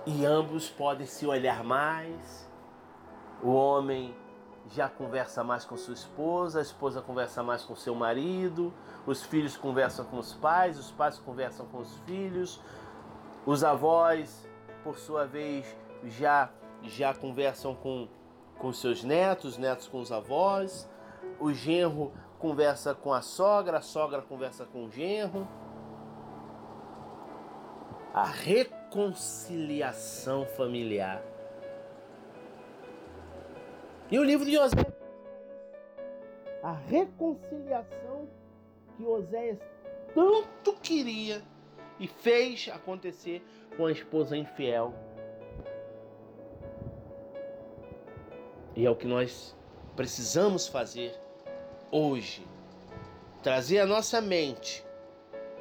e 0.05 0.25
ambos 0.25 0.69
podem 0.69 1.05
se 1.05 1.27
olhar 1.27 1.61
mais. 1.63 2.49
O 3.43 3.51
homem 3.51 4.15
já 4.71 4.89
conversa 4.89 5.43
mais 5.43 5.65
com 5.65 5.77
sua 5.77 5.93
esposa, 5.93 6.59
a 6.59 6.61
esposa 6.61 7.01
conversa 7.01 7.43
mais 7.43 7.63
com 7.63 7.75
seu 7.75 7.95
marido, 7.95 8.73
os 9.05 9.23
filhos 9.23 9.55
conversam 9.55 10.05
com 10.05 10.17
os 10.17 10.33
pais, 10.33 10.77
os 10.77 10.91
pais 10.91 11.17
conversam 11.19 11.65
com 11.67 11.79
os 11.79 11.97
filhos, 11.99 12.59
os 13.45 13.63
avós, 13.63 14.45
por 14.83 14.97
sua 14.97 15.25
vez, 15.25 15.65
já 16.03 16.49
já 16.83 17.13
conversam 17.13 17.75
com 17.75 18.07
com 18.57 18.73
seus 18.73 19.03
netos, 19.03 19.53
os 19.53 19.57
netos 19.57 19.87
com 19.87 19.99
os 19.99 20.11
avós, 20.11 20.89
o 21.39 21.53
genro 21.53 22.11
conversa 22.39 22.95
com 22.95 23.13
a 23.13 23.21
sogra, 23.21 23.77
a 23.77 23.81
sogra 23.81 24.21
conversa 24.21 24.65
com 24.65 24.83
o 24.85 24.91
genro. 24.91 25.47
A 28.13 28.25
reconciliação 28.25 30.45
familiar 30.45 31.21
e 34.09 34.17
o 34.17 34.23
livro 34.23 34.45
de 34.45 34.57
Oséias, 34.57 34.93
a 36.63 36.73
reconciliação 36.73 38.27
que 38.95 39.03
Oséias 39.03 39.59
tanto 40.13 40.73
queria 40.81 41.41
e 41.99 42.07
fez 42.07 42.69
acontecer 42.73 43.43
com 43.75 43.85
a 43.85 43.91
esposa 43.91 44.37
infiel. 44.37 44.93
E 48.75 48.85
é 48.85 48.89
o 48.89 48.95
que 48.95 49.07
nós 49.07 49.55
precisamos 49.95 50.67
fazer 50.67 51.13
hoje. 51.91 52.47
Trazer 53.41 53.79
à 53.79 53.85
nossa 53.85 54.21
mente 54.21 54.85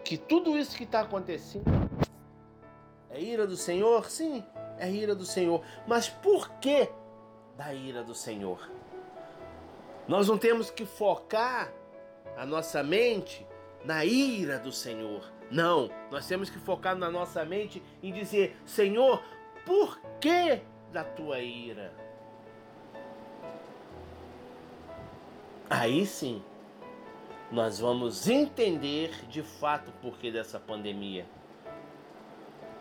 que 0.05 0.17
tudo 0.17 0.57
isso 0.57 0.76
que 0.76 0.85
está 0.85 1.00
acontecendo 1.00 1.65
é 3.11 3.21
ira 3.21 3.47
do 3.47 3.57
Senhor? 3.57 4.09
Sim, 4.11 4.45
é 4.79 4.91
ira 4.91 5.15
do 5.15 5.25
Senhor. 5.25 5.62
Mas 5.87 6.09
por 6.09 6.50
que 6.59 6.88
da 7.56 7.72
ira 7.72 8.02
do 8.02 8.14
Senhor. 8.14 8.70
Nós 10.06 10.28
não 10.28 10.38
temos 10.38 10.70
que 10.70 10.84
focar 10.84 11.72
a 12.36 12.44
nossa 12.44 12.82
mente 12.82 13.46
na 13.84 14.04
ira 14.04 14.58
do 14.58 14.70
Senhor. 14.70 15.22
Não, 15.50 15.90
nós 16.10 16.26
temos 16.26 16.50
que 16.50 16.58
focar 16.58 16.96
na 16.96 17.10
nossa 17.10 17.45
mente 17.45 17.82
em 18.02 18.12
dizer: 18.12 18.56
Senhor, 18.64 19.23
por 19.64 19.99
que 20.21 20.60
da 20.92 21.02
tua 21.02 21.40
ira? 21.40 21.92
Aí 25.69 26.06
sim, 26.06 26.42
nós 27.50 27.80
vamos 27.80 28.28
entender 28.28 29.10
de 29.28 29.42
fato 29.42 29.88
o 29.90 29.92
porquê 29.95 30.30
dessa 30.30 30.60
pandemia. 30.60 31.26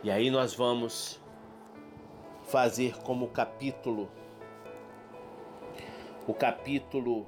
E 0.03 0.11
aí 0.11 0.29
nós 0.29 0.53
vamos 0.53 1.19
fazer 2.43 2.95
como 2.99 3.27
capítulo 3.29 4.09
o 6.27 6.33
capítulo 6.33 7.25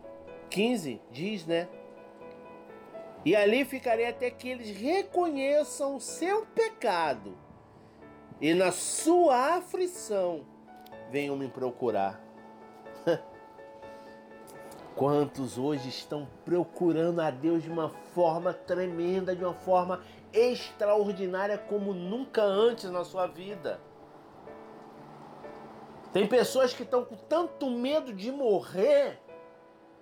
15 0.49 1.01
diz, 1.11 1.45
né? 1.45 1.67
E 3.25 3.35
ali 3.35 3.65
ficarei 3.65 4.07
até 4.07 4.29
que 4.29 4.47
eles 4.47 4.69
reconheçam 4.75 5.95
o 5.95 5.99
seu 5.99 6.45
pecado 6.45 7.37
e 8.39 8.53
na 8.53 8.71
sua 8.71 9.57
aflição 9.57 10.45
venham 11.11 11.35
me 11.35 11.47
procurar. 11.47 12.21
Quantos 14.95 15.57
hoje 15.57 15.89
estão 15.89 16.27
procurando 16.45 17.19
a 17.19 17.29
Deus 17.29 17.63
de 17.63 17.69
uma 17.69 17.89
forma 17.89 18.53
tremenda, 18.53 19.35
de 19.35 19.43
uma 19.43 19.53
forma 19.53 20.01
extraordinária 20.33 21.57
como 21.57 21.93
nunca 21.93 22.41
antes 22.41 22.89
na 22.89 23.03
sua 23.03 23.27
vida? 23.27 23.79
Tem 26.17 26.25
pessoas 26.25 26.73
que 26.73 26.81
estão 26.81 27.05
com 27.05 27.15
tanto 27.15 27.69
medo 27.69 28.11
de 28.11 28.31
morrer 28.31 29.21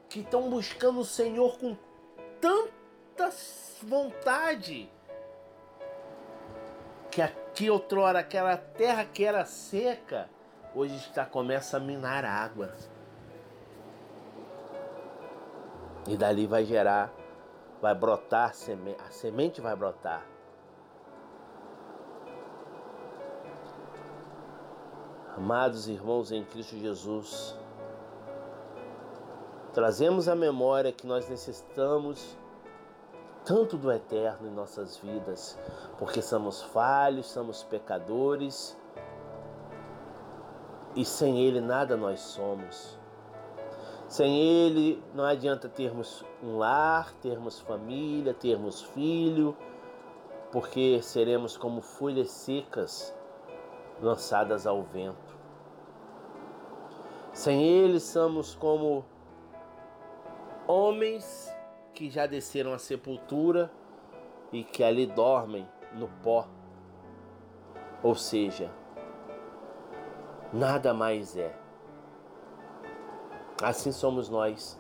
que 0.08 0.22
estão 0.22 0.50
buscando 0.50 1.02
o 1.02 1.04
Senhor 1.04 1.60
com 1.60 1.76
tanta 2.40 3.30
vontade 3.84 4.90
que 7.12 7.22
aqui 7.22 7.70
outrora 7.70 8.20
aquela 8.20 8.56
terra 8.56 9.04
que 9.04 9.26
era 9.26 9.44
seca 9.44 10.30
hoje 10.74 10.96
está 10.96 11.26
começa 11.26 11.76
a 11.76 11.82
minar 11.82 12.24
água. 12.24 12.74
E 16.08 16.16
dali 16.16 16.48
vai 16.48 16.64
gerar 16.64 17.14
vai 17.82 17.94
brotar 17.94 18.52
a 18.52 19.12
semente 19.12 19.60
vai 19.60 19.76
brotar 19.76 20.26
Amados 25.38 25.90
irmãos 25.90 26.32
em 26.32 26.46
Cristo 26.46 26.78
Jesus, 26.78 27.58
trazemos 29.74 30.30
a 30.30 30.36
memória 30.36 30.94
que 30.94 31.06
nós 31.06 31.28
necessitamos 31.28 32.38
tanto 33.44 33.76
do 33.76 33.92
eterno 33.92 34.48
em 34.48 34.52
nossas 34.52 34.96
vidas, 34.96 35.60
porque 36.00 36.22
somos 36.22 36.62
falhos, 36.62 37.26
somos 37.26 37.64
pecadores 37.64 38.78
e 40.96 41.04
sem 41.04 41.38
Ele 41.42 41.60
nada 41.60 41.98
nós 41.98 42.22
somos. 42.22 42.98
Sem 44.08 44.40
Ele 44.40 45.04
não 45.14 45.26
adianta 45.26 45.68
termos 45.68 46.24
um 46.42 46.60
lar, 46.60 47.12
termos 47.22 47.60
família, 47.60 48.34
termos 48.34 48.82
filho, 48.82 49.54
porque 50.50 51.02
seremos 51.02 51.58
como 51.58 51.82
folhas 51.82 52.32
secas 52.32 53.14
lançadas 54.02 54.66
ao 54.66 54.82
vento. 54.84 55.25
Sem 57.36 57.62
Ele, 57.62 58.00
somos 58.00 58.56
como 58.56 59.04
homens 60.66 61.54
que 61.94 62.10
já 62.10 62.26
desceram 62.26 62.72
à 62.72 62.80
sepultura 62.80 63.70
e 64.54 64.64
que 64.64 64.82
ali 64.82 65.06
dormem 65.06 65.68
no 65.92 66.08
pó. 66.24 66.48
Ou 68.02 68.16
seja, 68.16 68.72
nada 70.54 70.94
mais 70.94 71.36
é. 71.36 71.54
Assim 73.62 73.92
somos 73.92 74.30
nós 74.30 74.80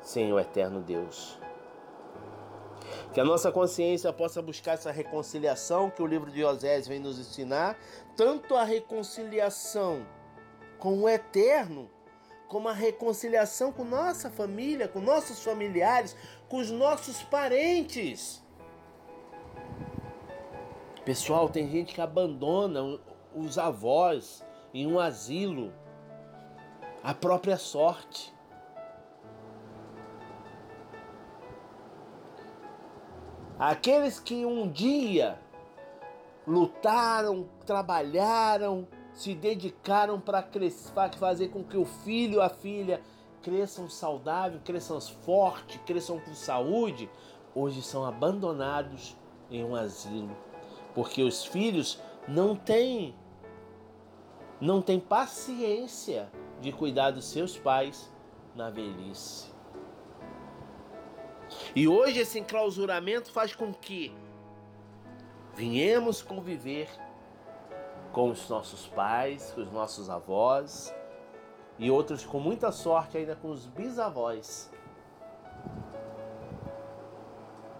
sem 0.00 0.32
o 0.32 0.38
eterno 0.38 0.80
Deus. 0.80 1.36
Que 3.12 3.20
a 3.20 3.24
nossa 3.24 3.50
consciência 3.50 4.12
possa 4.12 4.40
buscar 4.40 4.74
essa 4.74 4.92
reconciliação 4.92 5.90
que 5.90 6.00
o 6.00 6.06
livro 6.06 6.30
de 6.30 6.44
Osés 6.44 6.86
vem 6.86 7.00
nos 7.00 7.18
ensinar, 7.18 7.76
tanto 8.16 8.54
a 8.54 8.62
reconciliação 8.62 10.06
com 10.82 11.00
o 11.02 11.08
eterno, 11.08 11.88
como 12.48 12.68
a 12.68 12.72
reconciliação 12.72 13.70
com 13.70 13.84
nossa 13.84 14.28
família, 14.28 14.88
com 14.88 14.98
nossos 14.98 15.40
familiares, 15.40 16.16
com 16.48 16.56
os 16.56 16.72
nossos 16.72 17.22
parentes. 17.22 18.44
Pessoal, 21.04 21.48
tem 21.48 21.70
gente 21.70 21.94
que 21.94 22.00
abandona 22.00 22.98
os 23.32 23.58
avós 23.58 24.44
em 24.74 24.84
um 24.84 24.98
asilo, 24.98 25.72
a 27.00 27.14
própria 27.14 27.56
sorte. 27.56 28.34
Aqueles 33.56 34.18
que 34.18 34.44
um 34.44 34.68
dia 34.68 35.38
lutaram, 36.44 37.48
trabalharam, 37.64 38.88
se 39.14 39.34
dedicaram 39.34 40.20
para 40.20 40.46
fazer 41.18 41.48
com 41.48 41.62
que 41.62 41.76
o 41.76 41.84
filho, 41.84 42.40
a 42.40 42.48
filha 42.48 43.00
cresçam 43.42 43.88
saudáveis, 43.88 44.62
cresçam 44.64 45.00
fortes, 45.00 45.80
cresçam 45.84 46.18
com 46.18 46.34
saúde, 46.34 47.10
hoje 47.54 47.82
são 47.82 48.04
abandonados 48.04 49.16
em 49.50 49.64
um 49.64 49.74
asilo, 49.74 50.34
porque 50.94 51.22
os 51.22 51.44
filhos 51.44 52.00
não 52.26 52.56
têm 52.56 53.14
não 54.60 54.80
têm 54.80 55.00
paciência 55.00 56.30
de 56.60 56.70
cuidar 56.70 57.10
dos 57.10 57.24
seus 57.24 57.58
pais 57.58 58.08
na 58.54 58.70
velhice. 58.70 59.50
E 61.74 61.88
hoje 61.88 62.20
esse 62.20 62.38
enclausuramento 62.38 63.32
faz 63.32 63.54
com 63.56 63.74
que 63.74 64.14
venhamos 65.54 66.22
conviver 66.22 66.88
com 68.12 68.30
os 68.30 68.48
nossos 68.48 68.86
pais, 68.88 69.52
com 69.54 69.62
os 69.62 69.72
nossos 69.72 70.10
avós 70.10 70.94
e 71.78 71.90
outros 71.90 72.24
com 72.24 72.38
muita 72.38 72.70
sorte 72.70 73.18
ainda 73.18 73.34
com 73.34 73.50
os 73.50 73.66
bisavós. 73.66 74.70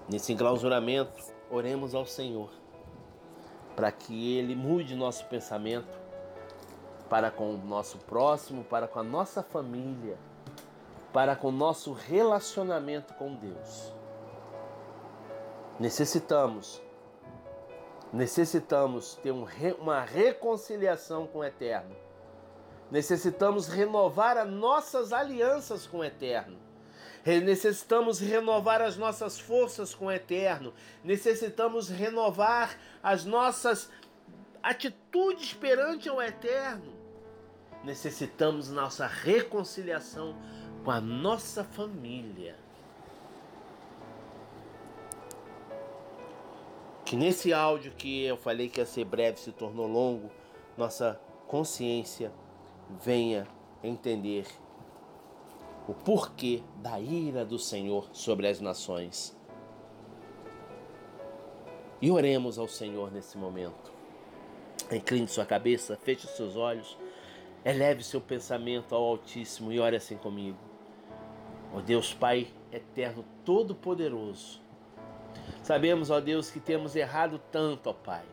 Nesse 0.08 0.32
enclausuramento, 0.32 1.22
oremos 1.50 1.94
ao 1.94 2.06
Senhor 2.06 2.50
para 3.76 3.90
que 3.90 4.36
Ele 4.36 4.54
mude 4.54 4.94
nosso 4.94 5.24
pensamento 5.26 6.00
para 7.08 7.30
com 7.30 7.54
o 7.54 7.58
nosso 7.58 7.98
próximo, 7.98 8.64
para 8.64 8.88
com 8.88 8.98
a 8.98 9.02
nossa 9.02 9.42
família, 9.42 10.16
para 11.12 11.36
com 11.36 11.48
o 11.48 11.52
nosso 11.52 11.92
relacionamento 11.92 13.12
com 13.14 13.34
Deus. 13.34 13.92
Necessitamos, 15.78 16.80
necessitamos 18.12 19.14
ter 19.16 19.32
um, 19.32 19.46
uma 19.78 20.00
reconciliação 20.00 21.26
com 21.26 21.38
o 21.38 21.44
Eterno. 21.44 21.96
Necessitamos 22.90 23.68
renovar 23.68 24.36
as 24.36 24.50
nossas 24.50 25.12
alianças 25.12 25.86
com 25.86 25.98
o 25.98 26.04
Eterno. 26.04 26.58
Necessitamos 27.24 28.20
renovar 28.20 28.82
as 28.82 28.96
nossas 28.96 29.38
forças 29.38 29.94
com 29.94 30.06
o 30.06 30.12
Eterno. 30.12 30.74
Necessitamos 31.02 31.88
renovar 31.88 32.76
as 33.02 33.24
nossas 33.24 33.88
atitudes 34.62 35.54
perante 35.54 36.10
o 36.10 36.20
Eterno 36.20 37.02
necessitamos 37.84 38.70
nossa 38.70 39.06
reconciliação 39.06 40.36
com 40.84 40.90
a 40.90 41.00
nossa 41.00 41.64
família. 41.64 42.56
Que 47.12 47.16
nesse 47.18 47.52
áudio 47.52 47.92
que 47.92 48.24
eu 48.24 48.38
falei 48.38 48.70
que 48.70 48.80
ia 48.80 48.86
ser 48.86 49.04
breve 49.04 49.38
se 49.38 49.52
tornou 49.52 49.86
longo, 49.86 50.30
nossa 50.78 51.20
consciência 51.46 52.32
venha 53.04 53.46
entender 53.84 54.46
o 55.86 55.92
porquê 55.92 56.62
da 56.76 56.98
ira 56.98 57.44
do 57.44 57.58
Senhor 57.58 58.08
sobre 58.14 58.48
as 58.48 58.62
nações. 58.62 59.36
E 62.00 62.10
oremos 62.10 62.58
ao 62.58 62.66
Senhor 62.66 63.12
nesse 63.12 63.36
momento. 63.36 63.92
Incline 64.90 65.28
sua 65.28 65.44
cabeça, 65.44 65.98
feche 65.98 66.26
seus 66.28 66.56
olhos. 66.56 66.96
Eleve 67.62 68.02
seu 68.02 68.22
pensamento 68.22 68.94
ao 68.94 69.04
Altíssimo 69.04 69.70
e 69.70 69.78
ore 69.78 69.96
assim 69.96 70.16
comigo. 70.16 70.56
Ó 71.74 71.82
Deus 71.82 72.14
Pai 72.14 72.48
eterno, 72.72 73.22
todo-poderoso. 73.44 74.61
Sabemos, 75.62 76.10
ó 76.10 76.20
Deus, 76.20 76.50
que 76.50 76.58
temos 76.58 76.96
errado 76.96 77.40
tanto, 77.50 77.88
ó 77.88 77.92
Pai, 77.92 78.24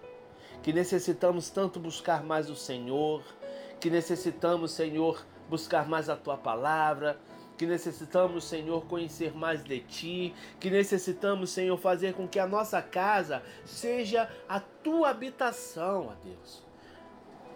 que 0.63 0.73
necessitamos 0.73 1.49
tanto 1.49 1.79
buscar 1.79 2.23
mais 2.23 2.49
o 2.49 2.55
Senhor, 2.55 3.23
que 3.79 3.89
necessitamos, 3.89 4.71
Senhor, 4.71 5.23
buscar 5.47 5.87
mais 5.87 6.09
a 6.09 6.15
tua 6.15 6.37
palavra, 6.37 7.19
que 7.55 7.67
necessitamos, 7.67 8.45
Senhor, 8.45 8.85
conhecer 8.85 9.35
mais 9.35 9.63
de 9.63 9.79
Ti, 9.81 10.33
que 10.59 10.69
necessitamos, 10.69 11.51
Senhor, 11.51 11.77
fazer 11.77 12.13
com 12.13 12.27
que 12.27 12.39
a 12.39 12.47
nossa 12.47 12.81
casa 12.81 13.43
seja 13.65 14.29
a 14.47 14.59
tua 14.59 15.09
habitação, 15.09 16.07
ó 16.07 16.13
Deus. 16.23 16.63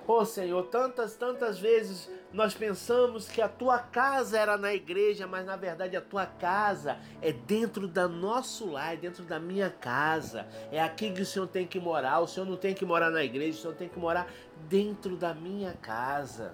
Oh 0.06 0.26
Senhor, 0.26 0.64
tantas, 0.68 1.16
tantas 1.16 1.58
vezes 1.58 2.12
nós 2.34 2.56
pensamos 2.56 3.30
que 3.30 3.42
a 3.42 3.48
tua 3.48 3.78
casa 3.78 4.40
era 4.40 4.58
na 4.58 4.74
igreja, 4.74 5.28
mas 5.28 5.46
na 5.46 5.56
verdade 5.56 5.96
a 5.96 6.02
tua 6.02 6.26
casa 6.26 6.98
é 7.22 7.32
dentro 7.32 7.88
da 7.88 8.08
nosso 8.08 8.72
lar, 8.72 8.96
é 8.96 8.98
dentro 8.98 9.24
da 9.24 9.40
minha 9.40 9.70
casa. 9.70 10.48
É 10.72 10.82
aqui 10.82 11.12
que 11.12 11.22
o 11.22 11.26
Senhor 11.26 11.48
tem 11.48 11.68
que 11.68 11.80
morar. 11.80 12.20
O 12.20 12.28
Senhor 12.28 12.46
não 12.46 12.58
tem 12.58 12.74
que 12.74 12.84
morar 12.84 13.12
na 13.12 13.24
igreja, 13.24 13.60
o 13.60 13.62
Senhor 13.62 13.76
tem 13.76 13.88
que 13.88 14.00
morar 14.00 14.28
dentro 14.68 15.16
da 15.16 15.34
minha 15.34 15.74
casa. 15.74 16.54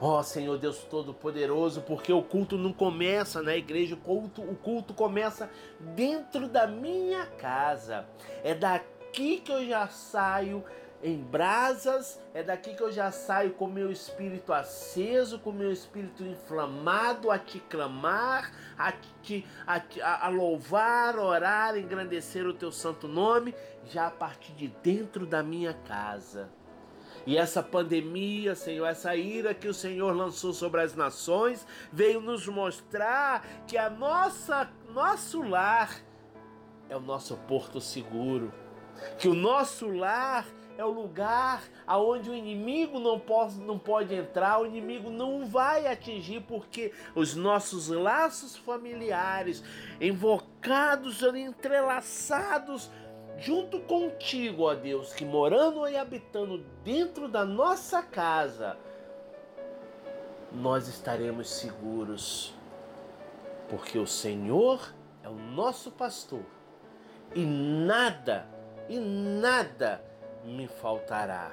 Ó 0.00 0.18
oh, 0.18 0.22
Senhor 0.24 0.58
Deus 0.58 0.78
Todo-Poderoso, 0.78 1.82
porque 1.82 2.12
o 2.12 2.20
culto 2.20 2.58
não 2.58 2.72
começa 2.72 3.40
na 3.40 3.56
igreja, 3.56 3.94
o 3.94 3.98
culto, 3.98 4.42
o 4.42 4.56
culto 4.56 4.92
começa 4.92 5.48
dentro 5.78 6.48
da 6.48 6.66
minha 6.66 7.26
casa. 7.26 8.04
É 8.42 8.54
daqui 8.54 8.94
daqui 9.14 9.38
que 9.38 9.52
eu 9.52 9.64
já 9.64 9.86
saio 9.86 10.64
em 11.04 11.18
brasas, 11.18 12.18
é 12.32 12.42
daqui 12.42 12.74
que 12.74 12.82
eu 12.82 12.90
já 12.90 13.10
saio 13.10 13.52
com 13.52 13.66
meu 13.66 13.92
espírito 13.92 14.54
aceso, 14.54 15.38
com 15.38 15.52
meu 15.52 15.70
espírito 15.70 16.24
inflamado 16.24 17.30
a 17.30 17.38
te 17.38 17.60
clamar, 17.60 18.50
a, 18.78 18.90
te, 19.22 19.46
a, 19.66 20.26
a 20.26 20.28
louvar, 20.30 21.18
orar, 21.18 21.76
engrandecer 21.76 22.46
o 22.46 22.54
teu 22.54 22.72
santo 22.72 23.06
nome, 23.06 23.54
já 23.84 24.06
a 24.06 24.10
partir 24.10 24.52
de 24.52 24.68
dentro 24.82 25.26
da 25.26 25.42
minha 25.42 25.74
casa. 25.74 26.48
E 27.26 27.36
essa 27.36 27.62
pandemia, 27.62 28.54
Senhor, 28.54 28.86
essa 28.86 29.14
ira 29.14 29.52
que 29.52 29.68
o 29.68 29.74
Senhor 29.74 30.16
lançou 30.16 30.54
sobre 30.54 30.80
as 30.80 30.96
nações, 30.96 31.66
veio 31.92 32.18
nos 32.18 32.48
mostrar 32.48 33.46
que 33.66 33.76
a 33.76 33.90
nossa 33.90 34.70
nosso 34.88 35.42
lar 35.42 35.90
é 36.88 36.96
o 36.96 37.00
nosso 37.00 37.36
porto 37.46 37.78
seguro 37.78 38.50
que 39.18 39.28
o 39.28 39.34
nosso 39.34 39.88
lar 39.88 40.46
é 40.76 40.84
o 40.84 40.90
lugar 40.90 41.62
aonde 41.86 42.30
o 42.30 42.34
inimigo 42.34 42.98
não 42.98 43.18
pode, 43.18 43.56
não 43.60 43.78
pode 43.78 44.14
entrar, 44.14 44.60
o 44.60 44.66
inimigo 44.66 45.10
não 45.10 45.46
vai 45.46 45.86
atingir, 45.86 46.40
porque 46.42 46.92
os 47.14 47.34
nossos 47.34 47.88
laços 47.88 48.56
familiares, 48.56 49.62
invocados, 50.00 51.22
entrelaçados, 51.22 52.90
junto 53.38 53.80
contigo, 53.80 54.64
ó 54.64 54.74
Deus, 54.74 55.12
que 55.12 55.24
morando 55.24 55.86
e 55.88 55.96
habitando 55.96 56.58
dentro 56.82 57.28
da 57.28 57.44
nossa 57.44 58.02
casa, 58.02 58.76
nós 60.52 60.88
estaremos 60.88 61.50
seguros, 61.50 62.54
porque 63.68 63.98
o 63.98 64.06
Senhor 64.06 64.92
é 65.22 65.28
o 65.28 65.34
nosso 65.34 65.90
pastor 65.90 66.44
e 67.34 67.44
nada 67.44 68.46
e 68.88 68.98
nada 68.98 70.13
me 70.44 70.68
faltará. 70.68 71.52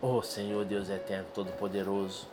Oh 0.00 0.20
Senhor 0.20 0.64
Deus 0.64 0.90
eterno, 0.90 1.26
todo-poderoso, 1.32 2.28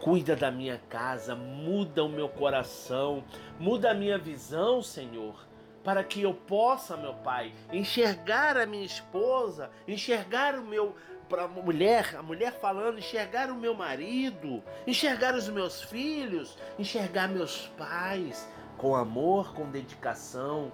cuida 0.00 0.36
da 0.36 0.50
minha 0.50 0.78
casa, 0.88 1.34
muda 1.34 2.04
o 2.04 2.08
meu 2.08 2.28
coração, 2.28 3.24
muda 3.58 3.90
a 3.90 3.94
minha 3.94 4.18
visão, 4.18 4.82
Senhor, 4.82 5.34
para 5.82 6.04
que 6.04 6.20
eu 6.20 6.34
possa, 6.34 6.96
meu 6.96 7.14
Pai, 7.14 7.54
enxergar 7.72 8.58
a 8.58 8.66
minha 8.66 8.84
esposa, 8.84 9.70
enxergar 9.88 10.56
o 10.56 10.62
meu 10.62 10.94
para 11.26 11.44
a 11.44 11.48
mulher, 11.48 12.16
a 12.18 12.22
mulher 12.22 12.52
falando, 12.52 12.98
enxergar 12.98 13.50
o 13.50 13.54
meu 13.54 13.74
marido, 13.74 14.62
enxergar 14.86 15.34
os 15.34 15.48
meus 15.48 15.82
filhos, 15.82 16.58
enxergar 16.78 17.28
meus 17.28 17.66
pais 17.78 18.46
com 18.76 18.94
amor, 18.94 19.54
com 19.54 19.70
dedicação 19.70 20.70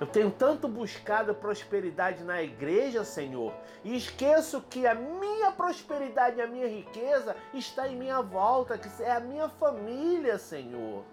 eu 0.00 0.06
tenho 0.06 0.30
tanto 0.30 0.68
buscado 0.68 1.34
prosperidade 1.34 2.22
na 2.22 2.40
igreja, 2.40 3.04
Senhor, 3.04 3.52
e 3.82 3.96
esqueço 3.96 4.62
que 4.62 4.86
a 4.86 4.94
minha 4.94 5.50
prosperidade, 5.50 6.40
a 6.40 6.46
minha 6.46 6.68
riqueza 6.68 7.34
está 7.52 7.88
em 7.88 7.96
minha 7.96 8.22
volta, 8.22 8.78
que 8.78 8.88
é 9.02 9.10
a 9.10 9.20
minha 9.20 9.48
família, 9.48 10.38
Senhor. 10.38 11.04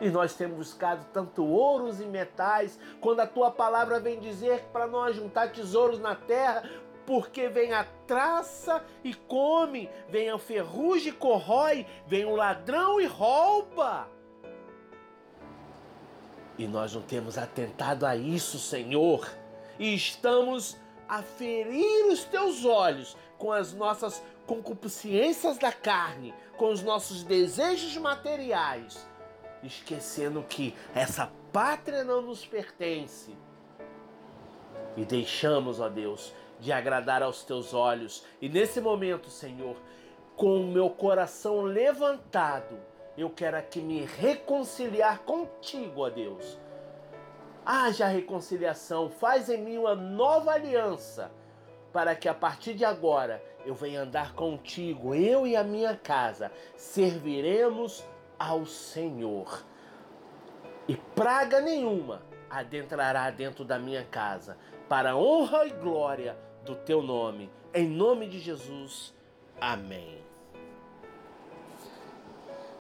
E 0.00 0.10
nós 0.10 0.34
temos 0.34 0.56
buscado 0.56 1.06
tanto 1.12 1.44
ouros 1.44 2.00
e 2.00 2.06
metais, 2.06 2.78
quando 3.00 3.20
a 3.20 3.26
tua 3.26 3.50
palavra 3.50 3.98
vem 3.98 4.20
dizer 4.20 4.64
para 4.72 4.86
nós 4.86 5.16
juntar 5.16 5.52
tesouros 5.52 5.98
na 5.98 6.14
terra, 6.14 6.62
porque 7.06 7.48
vem 7.48 7.72
a 7.72 7.84
traça 8.06 8.84
e 9.02 9.14
come, 9.14 9.90
vem 10.08 10.30
a 10.30 10.38
ferrugem 10.38 11.08
e 11.08 11.16
corrói, 11.16 11.86
vem 12.06 12.24
o 12.24 12.36
ladrão 12.36 13.00
e 13.00 13.06
rouba. 13.06 14.08
E 16.60 16.68
nós 16.68 16.92
não 16.94 17.00
temos 17.00 17.38
atentado 17.38 18.04
a 18.04 18.14
isso, 18.14 18.58
Senhor. 18.58 19.26
E 19.78 19.94
estamos 19.94 20.76
a 21.08 21.22
ferir 21.22 22.12
os 22.12 22.22
teus 22.24 22.66
olhos 22.66 23.16
com 23.38 23.50
as 23.50 23.72
nossas 23.72 24.22
concupiscências 24.46 25.56
da 25.56 25.72
carne, 25.72 26.34
com 26.58 26.70
os 26.70 26.82
nossos 26.82 27.22
desejos 27.22 27.96
materiais, 27.96 29.08
esquecendo 29.62 30.42
que 30.42 30.74
essa 30.94 31.32
pátria 31.50 32.04
não 32.04 32.20
nos 32.20 32.44
pertence. 32.44 33.34
E 34.98 35.02
deixamos, 35.06 35.80
ó 35.80 35.88
Deus, 35.88 36.30
de 36.60 36.72
agradar 36.72 37.22
aos 37.22 37.42
teus 37.42 37.72
olhos. 37.72 38.22
E 38.38 38.50
nesse 38.50 38.82
momento, 38.82 39.30
Senhor, 39.30 39.78
com 40.36 40.60
o 40.60 40.70
meu 40.70 40.90
coração 40.90 41.62
levantado, 41.62 42.78
eu 43.22 43.30
quero 43.30 43.56
aqui 43.56 43.80
me 43.80 44.04
reconciliar 44.04 45.20
contigo, 45.20 46.02
ó 46.02 46.10
Deus. 46.10 46.58
Haja 47.64 48.06
reconciliação, 48.06 49.10
faz 49.10 49.48
em 49.48 49.58
mim 49.58 49.78
uma 49.78 49.94
nova 49.94 50.52
aliança, 50.52 51.30
para 51.92 52.14
que 52.14 52.28
a 52.28 52.34
partir 52.34 52.74
de 52.74 52.84
agora 52.84 53.42
eu 53.64 53.74
venha 53.74 54.02
andar 54.02 54.34
contigo, 54.34 55.14
eu 55.14 55.46
e 55.46 55.56
a 55.56 55.62
minha 55.62 55.96
casa, 55.96 56.50
serviremos 56.76 58.04
ao 58.38 58.64
Senhor. 58.64 59.64
E 60.88 60.96
praga 60.96 61.60
nenhuma 61.60 62.22
adentrará 62.48 63.30
dentro 63.30 63.64
da 63.64 63.78
minha 63.78 64.04
casa, 64.04 64.56
para 64.88 65.16
honra 65.16 65.66
e 65.66 65.70
glória 65.70 66.36
do 66.64 66.74
teu 66.74 67.02
nome. 67.02 67.50
Em 67.72 67.88
nome 67.88 68.28
de 68.28 68.40
Jesus. 68.40 69.14
Amém. 69.60 70.29